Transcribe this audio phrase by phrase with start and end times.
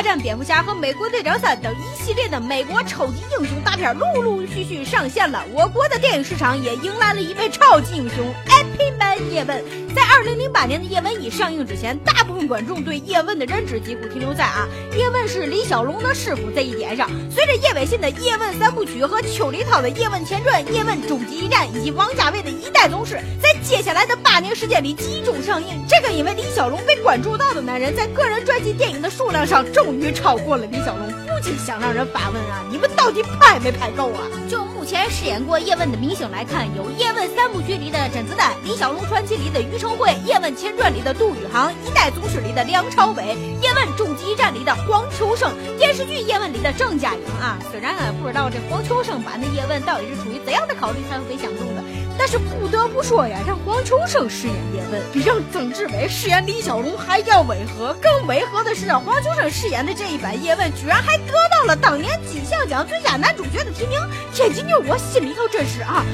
[0.00, 9.62] 大战蝙蝠侠和美国队长三等一系列的美国超级英雄大片陆陆续续上线了，我国的电影市场也迎来了一位超级英雄 IP Man 叶问。
[9.94, 14.66] 在二零零八年的叶问一上映之前，大部分观众对叶问的认知几乎停留在啊
[14.96, 17.06] 叶问是李小龙的师傅这一点上。
[17.30, 34.26] 随着叶伟信的《叶问三部曲》和邱礼涛的《叶问前传》《叶问终极一战》以及王家卫的《一代宗师》在接下来的八年时间里集中上映，这个因为李小龙被关注到的男人，在个人传记电影的数量上终于超过了李小龙，不禁想让人发问啊：你们到底拍没拍够啊？
[34.50, 43.22] 就目前饰演过叶问的明星来看，有《叶问三部曲》里的甄子丹，《李小龙传奇》里的于承惠，《叶问前传》里的杜宇航，《一代宗师》里的梁朝伟，
[43.62, 47.56] 《叶问终极一战》里的黄秋生，电视剧《叶问》里的郑嘉颖啊。
[47.70, 51.84] 虽然啊不知道这黄秋生版的叶问到底是出于怎样的考虑才会被相中的，
[52.22, 57.94] 但是不得不说呀，让黄秋生饰演叶问，比让曾志伟饰演李小龙还要违和。
[57.94, 63.98] 更违和的是，让黄秋生饰演的这一版叶问，居然还得到了当年金像奖最佳男主角的提名。
[64.34, 66.04] 天津妞，我心里头真是啊，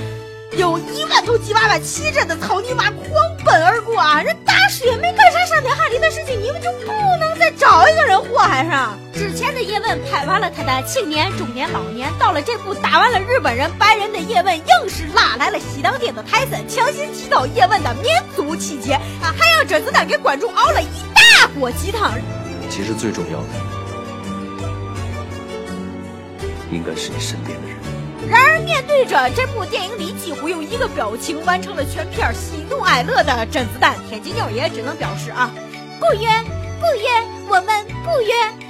[0.52, 3.04] 有一万头吉娃娃骑着的草泥马狂
[3.44, 4.22] 奔而过啊！
[4.22, 4.32] 人
[4.84, 8.98] 也没干啥伤天害理的事情，你们就不能再找一个人祸害上？
[9.12, 22.12] 之前的叶问拍完了他的青年、中年、老年，到了这部打完了日本人、白人的叶问，硬是拉来了西当爹的泰森，强行提高叶问的民族气节啊，还让甄子丹给观众熬了一大锅鸡汤。
[22.68, 23.48] 其实最重要的，
[26.70, 27.76] 应该是你身边的人。
[28.28, 35.50] 然而，面对着这部电影里几乎用一个表情完成了全片喜怒哀乐的甄子丹，天津妞也只能表示啊，
[36.00, 36.28] 不约
[36.80, 37.08] 不约，
[37.48, 38.65] 我们不约。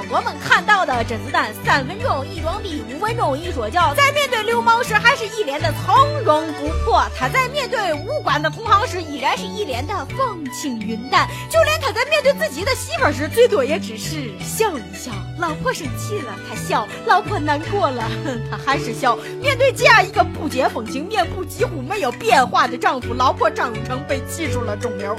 [0.10, 15.12] 《》，我们看到的甄子丹三分钟一装逼，五分钟一说教，在面对流氓时还是一脸的从容不迫；他在面对武馆的同行时依然是一脸的风轻云淡；就连他在面对自己的媳妇时，最多也只是笑一笑。
[15.38, 18.08] 老婆生气了，他笑；老婆难过了，
[18.50, 19.16] 他还是笑。
[19.40, 25.16] 面对这样一个不解风情、面部几乎没有变化的丈夫，老婆张永成被气出了肿瘤。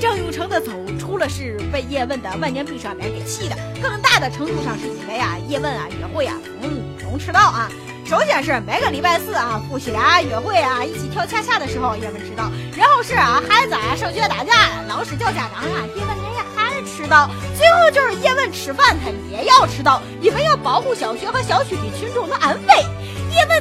[0.00, 7.68] 郑永成的走，除了是被叶问的万年冰上脸给气的，更大的程度上是因为啊，叶问啊约会啊嗯总迟到啊。
[8.06, 12.44] 首先是每个礼拜四啊，夫妻俩约会啊，一起跳恰恰的时候，叶问迟到；
[12.74, 14.52] 然后是啊，孩子啊上学打架，
[14.88, 22.86] 老师叫家长啊，叶问人家还迟到；最后就是叶问吃饭他也要迟到，因为要保护小学和小区里群众的安危。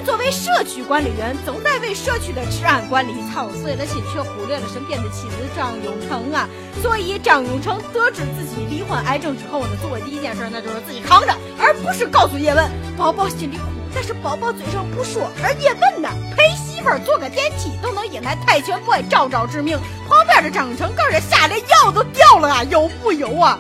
[0.08, 6.48] 作为社区管理员，总在为社区的治安管理操碎了心，却忽略了身边的妻子张永成啊。
[6.82, 12.72] 所以张永成得知自己罹患癌症之后呢，做的第一件事那就是自己扛着，而不是告诉叶问。
[12.98, 13.64] 宝宝心里苦，
[13.94, 15.30] 但是宝宝嘴上不说。
[15.44, 16.08] 而叶问呢，
[16.38, 19.78] 陪媳妇坐个电梯都能引来泰拳 boy 招招致命。
[20.08, 23.60] 旁边的张永成更是吓得腰都掉了啊，有木有啊？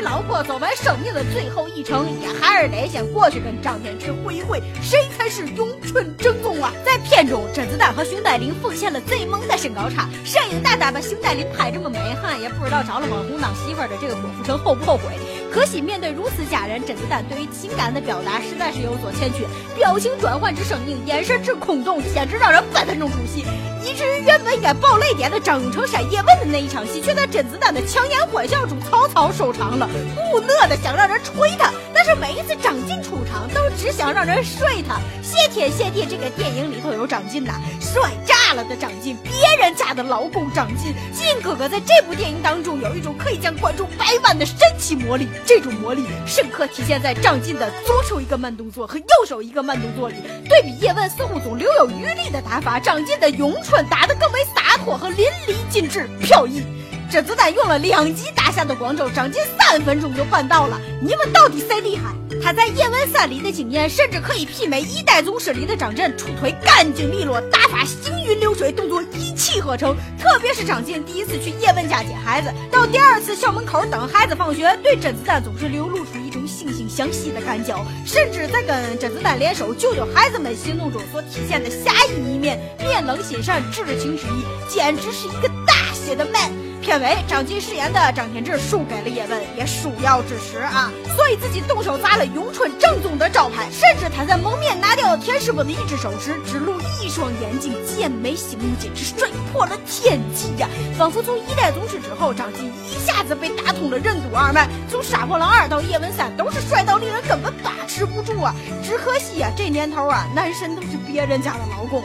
[0.00, 6.72] 老婆走完生命的最后一程，也还是得先过去跟张天志会一会，谁才是咏春正宗啊！
[6.84, 15.04] 在片中，甄子丹和熊黛林奉献了最萌的身高差，摄影大大把熊黛林拍这么美，哈，也不知道找了网红当媳妇的这个郭富城后不后悔。
[15.52, 19.44] 可惜面对如此佳人，甄子丹对于情感的表达实在是有所欠缺，
[19.76, 23.44] 表情转换之生硬，眼神之空洞，简直让人分分钟出戏。
[23.82, 29.89] 以至于原本应该爆泪点的张永成杀叶问的那一场戏，却在甄子丹的强颜欢笑中草草收场了。
[30.14, 35.00] 不乐的想让人捶他，但是每一次张晋出场都只想让人睡他。
[35.22, 40.94] 谢天谢地，这个电影里头有张晋呐，帅炸了的张晋，别人家的老公张晋。
[41.12, 50.16] 晋哥哥在这部电影当中有一种可以将观众掰弯的神奇魔力，这种魔力深刻体现在张晋的左手一个慢动作和右手一个慢动作里。
[50.48, 56.62] 对比叶问似乎总留有余力的打法，张晋的咏春打得更为洒脱和淋漓尽致、飘逸。
[57.10, 60.80] 甄子丹用了两集打下的光州，张晋三分钟就办到了。
[61.02, 62.14] 你们到底谁厉害？
[62.40, 69.96] 他在《叶问三》里的经验，甚至可以媲美《一代宗师》里的张震，出腿干净利落，打法行云流水，动作一气呵成。
[70.20, 86.59] 特别是张晋第一次去叶问家接孩子，到第二次校门口等孩子放学，对甄子丹总是流露出一种惺惺相惜的感交，甚至在跟甄子丹联手救救孩子们行动中所体现的侠义一面，面冷心善，至情至义，简直是一个大写的 man。
[86.80, 100.68] 片尾，张晋饰演的张天志输给了叶问，也输要之时啊，所以自己动手砸了咏春正宗的招牌，甚至他在蒙面拿掉田师傅的一只手时，只露一双眼睛，剑眉星目，简直帅破了天际呀！
[100.96, 108.54] 仿佛从一代宗师之后，张晋一下子被打通了任督二脉，从杀破狼二到叶问三，都是帅到令人根本把持不住啊！
[108.82, 112.02] 只可惜啊，这年头啊，男神都是别人家的老公。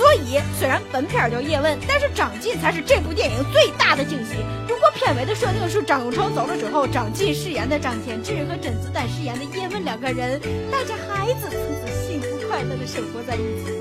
[0.00, 4.36] 所以，虽然本片叫叶问，但是张晋才是这部电影最大的惊喜。
[4.66, 10.40] 如果片尾的设定是张永成走了之后，张晋饰演的张天志和甄子丹饰演的叶问两个人
[10.72, 13.22] 带着孩子，从此幸福快乐的生活。
[13.28, 13.76] 在一起，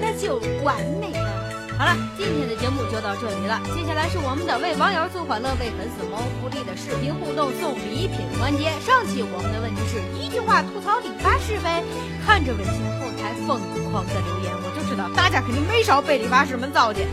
[0.00, 1.28] 那就完美了。
[1.76, 3.60] 好了，今天的节目就到这里了。
[3.76, 8.72] 接下来是我们的为网友送欢乐、为粉丝谋福利的视频互动送礼品环节。
[8.80, 11.82] 上期我们的问题是一句话吐槽李白是呗。
[12.26, 13.60] 看着微信后台疯
[13.92, 17.06] 狂的留言，我就知道大家肯定没少被理发师们糟践。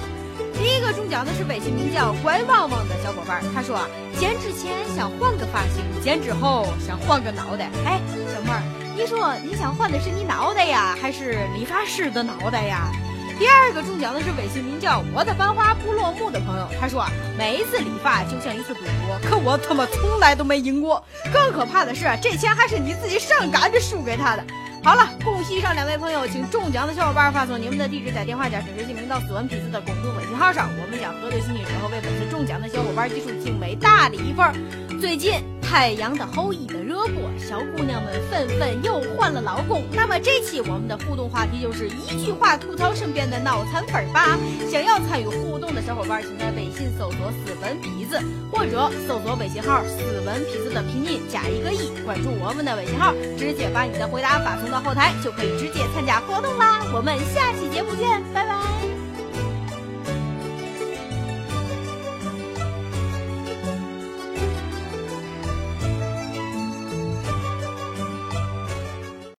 [0.58, 3.78] 第一个中奖的是微信名叫“乖旺旺”的小伙伴，他说
[4.18, 7.70] 剪之前想换个发型，剪之后想换个脑袋。
[7.86, 8.02] 哎，
[8.34, 8.62] 小妹儿，
[8.98, 12.92] 你说你想换的是你脑袋呀，还是理发师的脑袋呀？
[13.40, 21.04] 第二个中奖的是微信名叫“我的繁花不落幕”的朋友，他说啊每一次理发就像一次赌博，可我他妈从来都没赢过。
[21.34, 24.44] 更可怕的是，这钱还是你自己上赶着输给他的。
[24.84, 34.54] 好了，恭喜以上两位朋友，请中奖的小伙伴发送你们的地址加电话加真实姓名到斯文痞子的公众微信号上，我们将核对信息之后为本次中奖的小伙伴寄出精美大礼一份。
[35.00, 35.34] 最近
[35.74, 39.84] 《太阳的后裔》的热播，小姑娘们纷纷又换了老公。
[39.92, 44.38] 那么这期我们的互动话题就是一句话吐槽身边的脑残粉吧。
[44.70, 48.22] 想要参与互动的小伙伴，请在微信搜索“死文痞子”
[48.54, 56.86] 或者搜索微信号“死文痞子”的拼音加一个一，关注我们的微信号，直接把你的回答发送到后台，就可以直接参加活动啦。
[56.94, 58.83] 我们下期节目见，拜拜。